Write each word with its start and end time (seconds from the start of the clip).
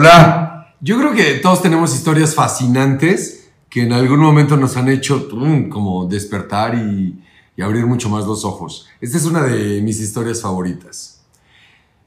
Hola, 0.00 0.76
yo 0.80 0.96
creo 0.96 1.12
que 1.12 1.40
todos 1.40 1.60
tenemos 1.60 1.92
historias 1.92 2.32
fascinantes 2.32 3.50
que 3.68 3.82
en 3.82 3.92
algún 3.92 4.20
momento 4.20 4.56
nos 4.56 4.76
han 4.76 4.88
hecho 4.88 5.28
como 5.68 6.06
despertar 6.06 6.76
y, 6.76 7.20
y 7.56 7.62
abrir 7.62 7.84
mucho 7.84 8.08
más 8.08 8.24
los 8.24 8.44
ojos. 8.44 8.88
Esta 9.00 9.16
es 9.16 9.24
una 9.24 9.42
de 9.42 9.82
mis 9.82 9.98
historias 9.98 10.40
favoritas. 10.40 11.24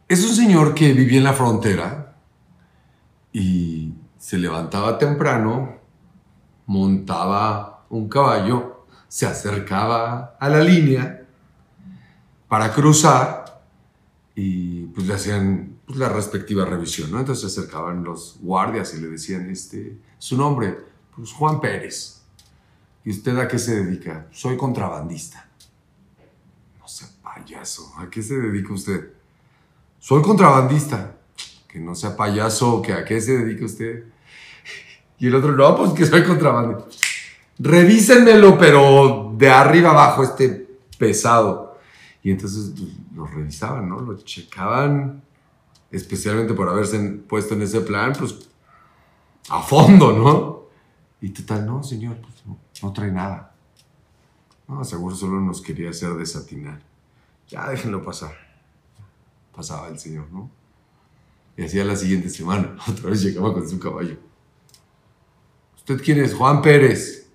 Es 0.07 0.23
un 0.23 0.33
señor 0.33 0.73
que 0.73 0.93
vivía 0.93 1.17
en 1.17 1.25
la 1.25 1.33
frontera 1.33 2.15
y 3.33 3.91
se 4.17 4.37
levantaba 4.37 4.97
temprano, 4.97 5.75
montaba 6.67 7.83
un 7.89 8.07
caballo, 8.07 8.85
se 9.09 9.25
acercaba 9.25 10.37
a 10.39 10.47
la 10.47 10.61
línea 10.61 11.25
para 12.47 12.71
cruzar 12.71 13.61
y 14.33 14.83
pues 14.85 15.07
le 15.07 15.13
hacían 15.13 15.80
pues, 15.91 15.99
la 15.99 16.07
respectiva 16.07 16.63
revisión, 16.63 17.11
¿no? 17.11 17.19
Entonces 17.19 17.51
se 17.51 17.59
acercaban 17.59 18.01
los 18.03 18.37
guardias 18.39 18.93
y 18.93 19.01
le 19.01 19.09
decían, 19.09 19.49
este, 19.49 19.97
su 20.17 20.37
nombre, 20.37 20.77
pues 21.13 21.33
Juan 21.33 21.59
Pérez. 21.59 22.21
¿Y 23.03 23.09
usted 23.09 23.37
a 23.37 23.47
qué 23.47 23.59
se 23.59 23.83
dedica? 23.83 24.27
Soy 24.31 24.55
contrabandista. 24.55 25.49
No 26.79 26.87
sea 26.87 27.09
payaso, 27.21 27.91
¿a 27.97 28.09
qué 28.09 28.23
se 28.23 28.39
dedica 28.39 28.73
usted? 28.73 29.11
Soy 29.99 30.21
contrabandista. 30.21 31.17
Que 31.67 31.79
no 31.79 31.93
sea 31.93 32.15
payaso, 32.15 32.81
que 32.81 32.93
a 32.93 33.03
qué 33.03 33.19
se 33.19 33.37
dedica 33.37 33.65
usted. 33.65 34.05
Y 35.19 35.27
el 35.27 35.35
otro, 35.35 35.51
no, 35.51 35.75
pues 35.75 35.91
que 35.91 36.05
soy 36.05 36.23
contrabandista. 36.23 36.85
Revísenmelo, 37.59 38.57
pero 38.57 39.33
de 39.37 39.49
arriba 39.49 39.91
abajo, 39.91 40.23
este 40.23 40.69
pesado. 40.97 41.79
Y 42.23 42.31
entonces 42.31 42.71
pues, 42.77 42.91
lo 43.13 43.25
revisaban, 43.25 43.89
¿no? 43.89 43.99
Lo 43.99 44.17
checaban, 44.17 45.21
especialmente 45.91 46.53
por 46.53 46.69
haberse 46.69 46.99
puesto 46.99 47.53
en 47.53 47.63
ese 47.63 47.81
plan, 47.81 48.13
pues 48.17 48.35
a 49.49 49.61
fondo, 49.61 50.13
¿no? 50.13 50.61
Y 51.21 51.29
total, 51.29 51.65
no, 51.65 51.83
señor, 51.83 52.17
pues 52.21 52.33
no, 52.45 52.57
no 52.81 52.93
trae 52.93 53.11
nada. 53.11 53.53
No, 54.67 54.83
seguro 54.83 55.15
solo 55.15 55.39
nos 55.41 55.61
quería 55.61 55.89
hacer 55.89 56.13
desatinar. 56.13 56.81
Ya 57.47 57.69
déjenlo 57.69 58.03
pasar. 58.03 58.35
Pasaba 59.53 59.89
el 59.89 59.99
señor, 59.99 60.31
¿no? 60.31 60.49
Y 61.57 61.65
hacía 61.65 61.83
la 61.83 61.95
siguiente 61.95 62.29
semana, 62.29 62.77
otra 62.87 63.09
vez 63.09 63.21
llegaba 63.21 63.53
con 63.53 63.67
su 63.69 63.77
caballo. 63.79 64.17
¿Usted 65.75 66.01
quién 66.01 66.21
es? 66.23 66.33
Juan 66.33 66.61
Pérez. 66.61 67.27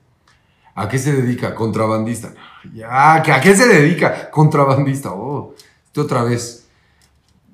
¿A 0.75 0.89
qué 0.89 0.99
se 0.99 1.13
dedica? 1.13 1.55
Contrabandista. 1.55 2.35
Ya, 2.73 3.23
¿que 3.23 3.33
¿a 3.33 3.41
qué 3.41 3.57
se 3.57 3.67
dedica? 3.67 4.31
Contrabandista. 4.31 5.13
Oh, 5.13 5.55
esto 5.85 6.03
otra 6.03 6.23
vez. 6.23 6.66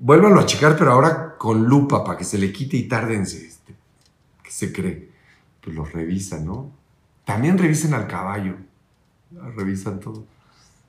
Vuélvanlo 0.05 0.41
a 0.41 0.47
checar, 0.47 0.77
pero 0.77 0.91
ahora 0.91 1.37
con 1.39 1.65
lupa 1.65 2.03
para 2.03 2.19
que 2.19 2.25
se 2.25 2.37
le 2.37 2.53
quite 2.53 2.77
y 2.77 2.89
tárdense. 2.89 3.47
Este, 3.47 3.73
¿Qué 4.43 4.51
se 4.51 4.73
cree? 4.73 5.11
Pues 5.61 5.77
lo 5.77 5.85
revisan, 5.85 6.45
¿no? 6.45 6.73
También 7.25 7.57
revisen 7.57 7.95
al 7.95 8.09
caballo. 8.09 8.57
Revisan 9.57 10.01
todo. 10.01 10.25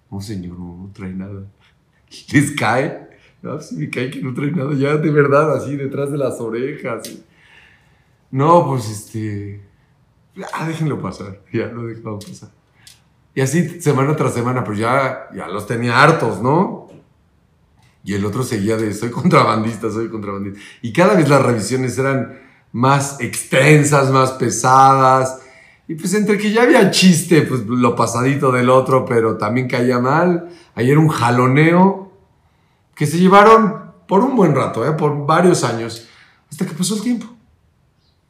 No, 0.10 0.20
señor, 0.20 0.58
no, 0.58 0.90
trae 0.94 1.14
nada. 1.14 1.44
Les 2.34 2.52
cae. 2.56 3.08
No, 3.44 3.62
si 3.62 3.76
me 3.76 3.88
cae 3.92 4.10
que 4.10 4.20
no 4.20 4.34
trae 4.34 4.50
nada. 4.50 4.74
Ya 4.74 4.98
de 4.98 5.12
verdad, 5.12 5.58
así 5.58 5.76
detrás 5.76 6.12
de 6.12 6.18
las 6.18 6.42
orejas. 6.42 7.04
No, 8.32 8.66
pues 8.66 8.90
este. 8.90 9.62
Ah, 10.54 10.68
déjenlo 10.68 11.00
pasar. 11.00 11.40
Ya 11.54 11.68
lo 11.68 11.86
dejado 11.86 12.18
pasar. 12.18 12.50
Y 13.36 13.42
así 13.42 13.80
semana 13.80 14.16
tras 14.16 14.34
semana, 14.34 14.64
pues 14.64 14.80
ya, 14.80 15.30
ya 15.36 15.48
los 15.48 15.68
tenía 15.68 16.02
hartos, 16.02 16.42
¿no? 16.42 16.83
Y 18.04 18.14
el 18.14 18.26
otro 18.26 18.44
seguía 18.44 18.78
de, 18.78 18.94
soy 18.94 19.10
contrabandista, 19.12 19.90
soy 19.90 20.10
contrabandista. 20.10 20.60
Y 20.82 20.92
cada 20.92 21.14
vez 21.14 21.30
las 21.30 21.42
revisiones 21.42 21.98
eran 21.98 22.40
más 22.74 23.20
extensas, 23.22 24.12
más 24.12 24.32
pesadas. 24.32 25.40
Y 25.88 25.96
pues 25.96 26.14
entre 26.14 26.38
que 26.38 26.52
ya 26.52 26.64
había 26.64 26.92
chiste, 26.92 27.44
pues 27.44 27.66
lo 27.66 27.96
pasadito 27.96 28.52
del 28.52 28.70
otro, 28.70 29.06
pero 29.06 29.38
también 29.38 29.68
caía 29.68 30.00
mal. 30.00 30.50
Ahí 30.76 30.90
era 30.92 31.00
un 31.00 31.08
jaloneo 31.08 32.12
que 32.96 33.06
se 33.06 33.18
llevaron 33.18 33.84
por 34.08 34.22
un 34.22 34.36
buen 34.36 34.54
rato, 34.54 34.86
¿eh? 34.86 34.92
por 34.92 35.26
varios 35.26 35.64
años, 35.64 36.08
hasta 36.50 36.66
que 36.66 36.74
pasó 36.74 36.96
el 36.96 37.02
tiempo. 37.02 37.28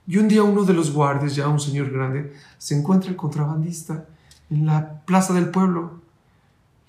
Y 0.06 0.18
un 0.18 0.28
día 0.28 0.44
uno 0.44 0.64
de 0.64 0.74
los 0.74 0.92
guardias, 0.92 1.36
ya 1.36 1.48
un 1.48 1.60
señor 1.60 1.90
grande, 1.90 2.34
se 2.58 2.78
encuentra 2.78 3.10
el 3.10 3.16
contrabandista 3.16 4.06
en 4.50 4.66
la 4.66 5.02
plaza 5.06 5.34
del 5.34 5.50
pueblo. 5.50 6.02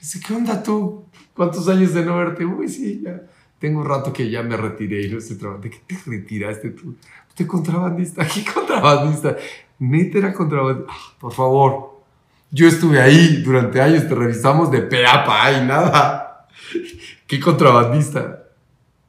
Dice, 0.04 0.20
¿qué 0.20 0.34
onda 0.34 0.62
tú? 0.62 1.06
¿Cuántos 1.34 1.66
años 1.66 1.94
de 1.94 2.04
no 2.04 2.16
verte? 2.16 2.44
Uy, 2.44 2.68
sí, 2.68 3.00
ya 3.02 3.22
tengo 3.58 3.80
un 3.80 3.86
rato 3.86 4.12
que 4.12 4.28
ya 4.28 4.42
me 4.42 4.54
retiré 4.54 5.00
y 5.00 5.10
no 5.10 5.16
estoy 5.16 5.38
trabajando. 5.38 5.66
¿De 5.66 5.70
qué 5.70 5.80
te 5.86 5.98
retiraste 6.04 6.68
tú? 6.72 6.94
¿Usted 7.30 7.46
contrabandista? 7.46 8.28
¿Qué 8.34 8.44
contrabandista? 8.44 9.34
Neta 9.78 10.18
era 10.18 10.34
contrabandista. 10.34 10.92
Ah, 10.92 11.14
por 11.18 11.32
favor, 11.32 12.02
yo 12.50 12.68
estuve 12.68 13.00
ahí 13.00 13.42
durante 13.42 13.80
años, 13.80 14.06
te 14.06 14.14
revisamos 14.14 14.70
de 14.70 14.82
pe 14.82 15.06
a 15.06 15.24
pa 15.24 15.50
y 15.52 15.64
nada. 15.64 16.48
¿Qué 17.26 17.40
contrabandista? 17.40 18.50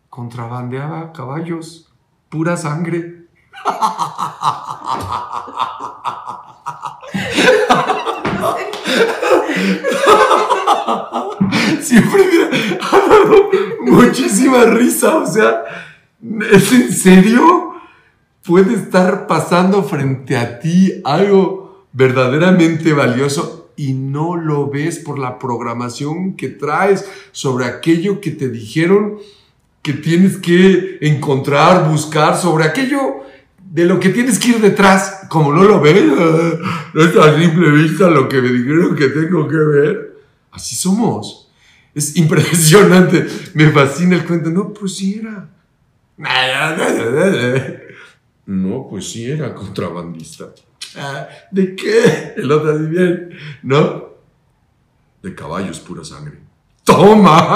Contrabandeaba 0.09 1.11
caballos, 1.11 1.93
pura 2.29 2.55
sangre. 2.55 3.25
Siempre 11.85 12.23
ha 12.81 12.97
dado 12.97 13.51
muchísima 13.81 14.65
risa, 14.65 15.17
o 15.17 15.27
sea, 15.27 15.63
¿es 16.51 16.71
en 16.71 16.91
serio? 16.91 17.75
Puede 18.43 18.73
estar 18.73 19.27
pasando 19.27 19.83
frente 19.83 20.35
a 20.35 20.59
ti 20.59 20.93
algo 21.03 21.85
verdaderamente 21.93 22.91
valioso 22.93 23.69
y 23.75 23.93
no 23.93 24.35
lo 24.35 24.67
ves 24.67 24.97
por 24.97 25.19
la 25.19 25.37
programación 25.37 26.35
que 26.35 26.49
traes 26.49 27.05
sobre 27.31 27.65
aquello 27.65 28.19
que 28.19 28.31
te 28.31 28.49
dijeron 28.49 29.19
que 29.83 29.93
tienes 29.93 30.37
que 30.37 30.97
encontrar, 31.01 31.87
buscar, 31.87 32.35
sobre 32.35 32.63
aquello 32.63 33.17
de 33.63 33.85
lo 33.85 33.99
que 33.99 34.09
tienes 34.09 34.39
que 34.39 34.49
ir 34.49 34.59
detrás, 34.59 35.27
como 35.29 35.53
no 35.53 35.63
lo 35.63 35.79
ves, 35.79 36.03
no 36.93 37.03
es 37.03 37.15
a 37.15 37.39
simple 37.39 37.69
vista 37.69 38.09
lo 38.09 38.27
que 38.27 38.41
me 38.41 38.49
dijeron 38.49 38.95
que 38.95 39.09
tengo 39.09 39.47
que 39.47 39.57
ver. 39.57 40.17
Así 40.51 40.75
somos. 40.75 41.44
Es 41.95 42.17
impresionante. 42.17 43.25
Me 43.53 43.71
fascina 43.71 44.17
el 44.17 44.25
cuento. 44.25 44.49
No, 44.51 44.73
pues 44.73 44.97
sí 44.97 45.19
era. 45.19 45.49
No, 48.45 48.87
pues 48.89 49.09
sí 49.09 49.31
era 49.31 49.55
contrabandista. 49.55 50.45
¿De 51.51 51.75
qué? 51.75 52.33
El 52.37 52.51
otro 52.51 52.71
así. 52.71 52.83
¿No? 53.63 54.09
De 55.23 55.33
caballos 55.33 55.79
pura 55.79 56.03
sangre. 56.03 56.39
¡Toma! 56.83 57.55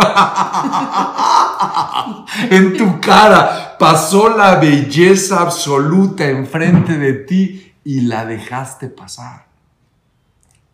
en 2.50 2.76
tu 2.76 3.00
cara 3.00 3.78
pasó 3.78 4.36
la 4.36 4.56
belleza 4.56 5.42
absoluta 5.42 6.28
enfrente 6.28 6.98
de 6.98 7.14
ti 7.14 7.74
y 7.84 8.02
la 8.02 8.26
dejaste 8.26 8.90
pasar. 8.90 9.48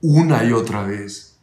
Una 0.02 0.46
y 0.46 0.53
otra 0.53 0.84
vez. 0.84 1.34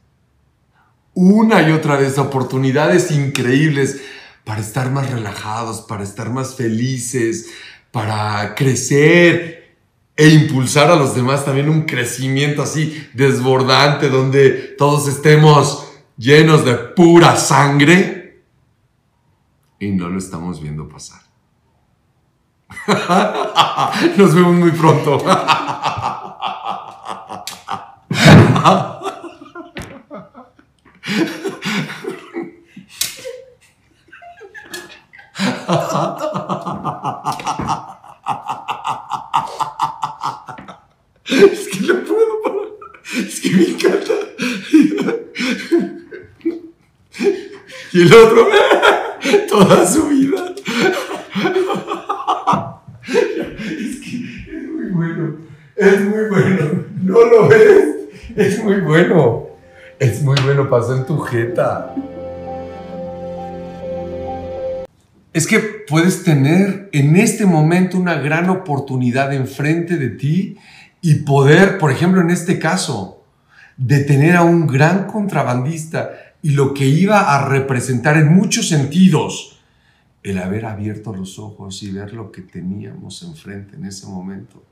Una 1.15 1.69
y 1.69 1.73
otra 1.73 1.97
vez 1.97 2.19
oportunidades 2.19 3.11
increíbles 3.11 4.01
para 4.45 4.61
estar 4.61 4.91
más 4.91 5.11
relajados, 5.11 5.83
para 5.83 6.03
estar 6.03 6.31
más 6.31 6.55
felices, 6.55 7.51
para 7.91 8.55
crecer 8.55 9.77
e 10.17 10.29
impulsar 10.29 10.91
a 10.91 10.97
los 10.97 11.15
demás 11.15 11.45
también 11.45 11.69
un 11.69 11.83
crecimiento 11.83 12.63
así 12.63 13.07
desbordante 13.13 14.09
donde 14.09 14.75
todos 14.79 15.09
estemos 15.09 15.87
llenos 16.17 16.65
de 16.65 16.75
pura 16.75 17.37
sangre 17.37 18.45
y 19.79 19.89
no 19.89 20.09
lo 20.09 20.19
estamos 20.19 20.63
viendo 20.63 20.89
pasar. 20.89 21.21
Nos 24.17 24.35
vemos 24.35 24.55
muy 24.55 24.71
pronto. 24.71 25.23
Es 41.25 41.69
que 41.69 41.81
no 41.81 42.05
puedo 42.05 42.43
parar. 42.43 42.69
Es 43.17 43.41
que 43.41 43.51
me 43.51 43.65
encanta. 43.65 44.13
Y 47.93 48.03
el 48.03 48.13
otro, 48.13 48.49
toda 49.49 49.87
su 49.87 50.09
vida. 50.09 50.55
Es 53.69 54.01
que 54.01 54.17
es 54.51 54.69
muy 54.71 54.87
bueno. 54.93 55.37
Es 55.77 56.01
muy 56.01 56.29
bueno. 56.31 56.85
No 57.03 57.25
lo 57.25 57.49
ves. 57.49 57.85
Es 58.37 58.65
muy 58.65 58.81
bueno. 58.81 59.47
Es 59.99 60.23
muy 60.23 60.37
bueno. 60.45 60.71
Pasó 60.71 60.97
en 60.97 61.07
tu 61.07 61.19
jeta. 61.19 61.95
es 65.33 65.47
que 65.47 65.61
puedes 65.61 66.25
tener 66.25 66.91
en 66.93 67.17
este 67.17 67.47
momento 67.47 67.99
una 67.99 68.17
gran 68.17 68.51
oportunidad 68.51 69.33
enfrente 69.33 69.97
de 69.97 70.11
ti 70.11 70.59
y 71.01 71.17
poder, 71.17 71.79
por 71.79 71.91
ejemplo, 71.91 72.21
en 72.21 72.31
este 72.31 72.59
caso, 72.59 73.25
detener 73.77 74.37
a 74.37 74.43
un 74.43 74.67
gran 74.67 75.07
contrabandista 75.07 76.11
y 76.43 76.51
lo 76.51 76.75
que 76.75 76.87
iba 76.87 77.35
a 77.35 77.49
representar 77.49 78.17
en 78.17 78.33
muchos 78.33 78.69
sentidos 78.69 79.61
el 80.23 80.39
haber 80.39 80.67
abierto 80.67 81.15
los 81.15 81.39
ojos 81.39 81.83
y 81.83 81.91
ver 81.91 82.13
lo 82.13 82.31
que 82.31 82.43
teníamos 82.43 83.23
enfrente 83.23 83.77
en 83.77 83.85
ese 83.85 84.07
momento. 84.07 84.63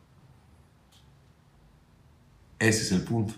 Ese 2.58 2.82
es 2.82 2.92
el 2.92 3.02
punto. 3.02 3.34